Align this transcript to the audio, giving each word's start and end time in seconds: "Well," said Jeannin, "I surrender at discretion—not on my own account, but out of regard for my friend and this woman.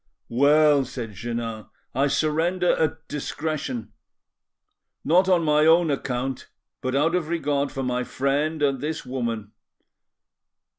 "Well," 0.29 0.83
said 0.83 1.13
Jeannin, 1.13 1.67
"I 1.93 2.07
surrender 2.07 2.71
at 2.75 3.07
discretion—not 3.07 5.29
on 5.29 5.43
my 5.43 5.67
own 5.67 5.91
account, 5.91 6.47
but 6.81 6.95
out 6.95 7.13
of 7.13 7.27
regard 7.27 7.71
for 7.71 7.83
my 7.83 8.03
friend 8.03 8.63
and 8.63 8.81
this 8.81 9.05
woman. 9.05 9.51